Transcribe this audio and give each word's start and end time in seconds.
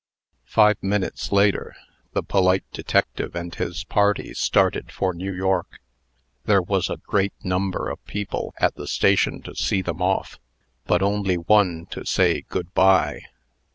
Five 0.47 0.81
minutes 0.81 1.31
later, 1.31 1.75
the 2.13 2.23
polite 2.23 2.63
detective 2.71 3.35
and 3.35 3.53
his 3.53 3.83
party 3.83 4.33
started 4.33 4.91
for 4.91 5.13
New 5.13 5.31
York. 5.31 5.79
There 6.45 6.59
was 6.63 6.89
a 6.89 6.97
great 6.97 7.33
number 7.43 7.87
of 7.87 8.03
people 8.05 8.55
at 8.57 8.73
the 8.73 8.87
station 8.87 9.43
to 9.43 9.53
see 9.53 9.83
them 9.83 10.01
off, 10.01 10.39
but 10.87 11.03
only 11.03 11.37
one 11.37 11.85
to 11.91 12.03
say 12.03 12.41
"good 12.49 12.73
by." 12.73 13.25